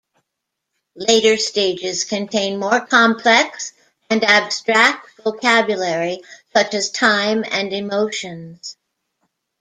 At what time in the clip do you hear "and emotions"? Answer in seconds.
7.51-8.77